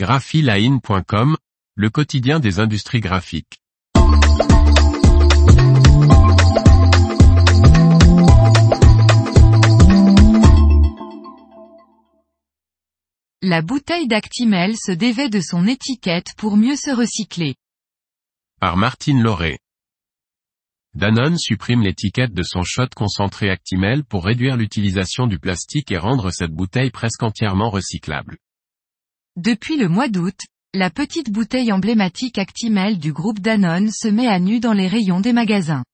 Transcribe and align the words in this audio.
graphiline.com, 0.00 1.36
le 1.74 1.90
quotidien 1.90 2.40
des 2.40 2.58
industries 2.58 3.00
graphiques. 3.00 3.60
La 13.42 13.60
bouteille 13.60 14.08
d'Actimel 14.08 14.74
se 14.78 14.90
dévait 14.90 15.28
de 15.28 15.42
son 15.42 15.66
étiquette 15.66 16.28
pour 16.38 16.56
mieux 16.56 16.76
se 16.76 16.90
recycler. 16.90 17.56
Par 18.58 18.78
Martine 18.78 19.20
Lauré. 19.20 19.58
Danone 20.94 21.36
supprime 21.36 21.82
l'étiquette 21.82 22.32
de 22.32 22.42
son 22.42 22.62
shot 22.62 22.88
concentré 22.96 23.50
Actimel 23.50 24.04
pour 24.04 24.24
réduire 24.24 24.56
l'utilisation 24.56 25.26
du 25.26 25.38
plastique 25.38 25.92
et 25.92 25.98
rendre 25.98 26.30
cette 26.30 26.52
bouteille 26.52 26.90
presque 26.90 27.22
entièrement 27.22 27.68
recyclable. 27.68 28.38
Depuis 29.36 29.76
le 29.76 29.88
mois 29.88 30.08
d'août, 30.08 30.38
la 30.74 30.90
petite 30.90 31.30
bouteille 31.30 31.72
emblématique 31.72 32.36
Actimel 32.36 32.98
du 32.98 33.12
groupe 33.12 33.38
Danone 33.38 33.90
se 33.92 34.08
met 34.08 34.26
à 34.26 34.40
nu 34.40 34.58
dans 34.58 34.72
les 34.72 34.88
rayons 34.88 35.20
des 35.20 35.32
magasins. 35.32 35.84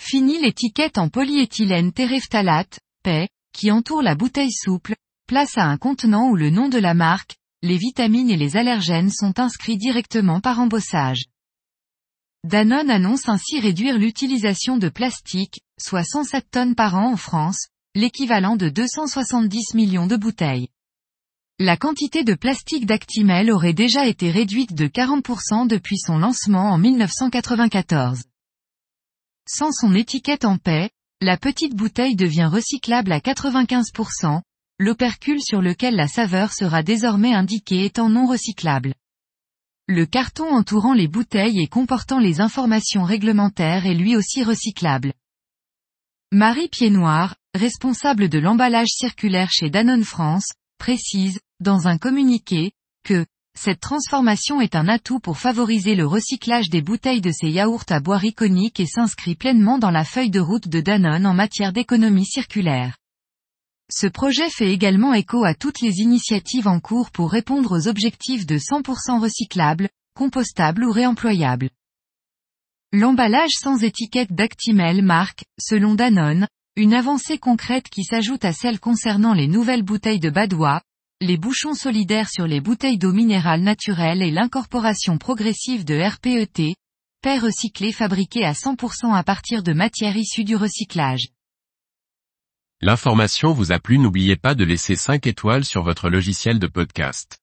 Fini 0.00 0.40
l'étiquette 0.40 0.96
en 0.98 1.08
polyéthylène 1.08 1.92
terephthalate, 1.92 2.78
PET, 3.02 3.28
qui 3.52 3.72
entoure 3.72 4.02
la 4.02 4.14
bouteille 4.14 4.52
souple, 4.52 4.94
place 5.26 5.58
à 5.58 5.64
un 5.64 5.76
contenant 5.78 6.28
où 6.28 6.36
le 6.36 6.50
nom 6.50 6.68
de 6.68 6.78
la 6.78 6.94
marque, 6.94 7.36
les 7.62 7.76
vitamines 7.76 8.30
et 8.30 8.36
les 8.36 8.56
allergènes 8.56 9.10
sont 9.10 9.40
inscrits 9.40 9.78
directement 9.78 10.40
par 10.40 10.60
embossage. 10.60 11.24
Danone 12.44 12.90
annonce 12.90 13.28
ainsi 13.28 13.58
réduire 13.58 13.98
l'utilisation 13.98 14.76
de 14.76 14.88
plastique, 14.88 15.60
soit 15.80 16.04
107 16.04 16.50
tonnes 16.52 16.74
par 16.76 16.94
an 16.94 17.12
en 17.12 17.16
France, 17.16 17.66
l'équivalent 17.96 18.54
de 18.54 18.68
270 18.68 19.74
millions 19.74 20.06
de 20.06 20.16
bouteilles. 20.16 20.68
La 21.60 21.76
quantité 21.76 22.24
de 22.24 22.34
plastique 22.34 22.84
d'Actimel 22.84 23.48
aurait 23.52 23.74
déjà 23.74 24.08
été 24.08 24.32
réduite 24.32 24.74
de 24.74 24.88
40% 24.88 25.68
depuis 25.68 25.98
son 25.98 26.18
lancement 26.18 26.72
en 26.72 26.78
1994. 26.78 28.24
Sans 29.48 29.70
son 29.70 29.94
étiquette 29.94 30.44
en 30.44 30.58
paix, 30.58 30.90
la 31.20 31.36
petite 31.36 31.76
bouteille 31.76 32.16
devient 32.16 32.50
recyclable 32.50 33.12
à 33.12 33.20
95%, 33.20 34.42
l'opercule 34.80 35.40
sur 35.40 35.62
lequel 35.62 35.94
la 35.94 36.08
saveur 36.08 36.52
sera 36.52 36.82
désormais 36.82 37.34
indiquée 37.34 37.84
étant 37.84 38.08
non 38.08 38.26
recyclable. 38.26 38.92
Le 39.86 40.06
carton 40.06 40.52
entourant 40.52 40.92
les 40.92 41.06
bouteilles 41.06 41.60
et 41.60 41.68
comportant 41.68 42.18
les 42.18 42.40
informations 42.40 43.04
réglementaires 43.04 43.86
est 43.86 43.94
lui 43.94 44.16
aussi 44.16 44.42
recyclable. 44.42 45.12
Marie 46.32 46.68
Pied-Noir, 46.68 47.36
responsable 47.54 48.28
de 48.28 48.40
l'emballage 48.40 48.90
circulaire 48.90 49.52
chez 49.52 49.70
Danone 49.70 50.02
France, 50.02 50.48
précise, 50.78 51.40
dans 51.60 51.88
un 51.88 51.98
communiqué, 51.98 52.72
que 53.04 53.26
cette 53.56 53.80
transformation 53.80 54.60
est 54.60 54.74
un 54.74 54.88
atout 54.88 55.20
pour 55.20 55.38
favoriser 55.38 55.94
le 55.94 56.06
recyclage 56.06 56.70
des 56.70 56.82
bouteilles 56.82 57.20
de 57.20 57.30
ces 57.30 57.48
yaourts 57.48 57.84
à 57.88 58.00
boire 58.00 58.24
iconiques 58.24 58.80
et 58.80 58.86
s'inscrit 58.86 59.36
pleinement 59.36 59.78
dans 59.78 59.92
la 59.92 60.04
feuille 60.04 60.30
de 60.30 60.40
route 60.40 60.68
de 60.68 60.80
Danone 60.80 61.26
en 61.26 61.34
matière 61.34 61.72
d'économie 61.72 62.26
circulaire. 62.26 62.96
Ce 63.92 64.06
projet 64.06 64.50
fait 64.50 64.72
également 64.72 65.14
écho 65.14 65.44
à 65.44 65.54
toutes 65.54 65.80
les 65.80 66.00
initiatives 66.00 66.66
en 66.66 66.80
cours 66.80 67.10
pour 67.10 67.30
répondre 67.30 67.78
aux 67.78 67.86
objectifs 67.86 68.46
de 68.46 68.58
100% 68.58 69.20
recyclable, 69.20 69.88
compostable 70.14 70.84
ou 70.84 70.90
réemployable. 70.90 71.70
L'emballage 72.92 73.52
sans 73.52 73.82
étiquette 73.82 74.32
d'Actimel 74.32 75.02
marque, 75.02 75.44
selon 75.60 75.94
Danone, 75.94 76.48
une 76.76 76.92
avancée 76.92 77.38
concrète 77.38 77.88
qui 77.88 78.02
s'ajoute 78.02 78.44
à 78.44 78.52
celle 78.52 78.80
concernant 78.80 79.32
les 79.32 79.46
nouvelles 79.46 79.84
bouteilles 79.84 80.18
de 80.18 80.30
Badois, 80.30 80.82
les 81.20 81.36
bouchons 81.36 81.74
solidaires 81.74 82.28
sur 82.28 82.48
les 82.48 82.60
bouteilles 82.60 82.98
d'eau 82.98 83.12
minérale 83.12 83.60
naturelle 83.60 84.22
et 84.22 84.32
l'incorporation 84.32 85.16
progressive 85.16 85.84
de 85.84 85.94
RPET, 85.94 86.74
paix 87.22 87.38
recyclé 87.38 87.92
fabriqué 87.92 88.44
à 88.44 88.54
100% 88.54 89.14
à 89.14 89.22
partir 89.22 89.62
de 89.62 89.72
matières 89.72 90.16
issues 90.16 90.42
du 90.42 90.56
recyclage. 90.56 91.28
L'information 92.80 93.52
vous 93.52 93.70
a 93.70 93.78
plu 93.78 93.98
n'oubliez 93.98 94.36
pas 94.36 94.56
de 94.56 94.64
laisser 94.64 94.96
5 94.96 95.28
étoiles 95.28 95.64
sur 95.64 95.84
votre 95.84 96.10
logiciel 96.10 96.58
de 96.58 96.66
podcast. 96.66 97.38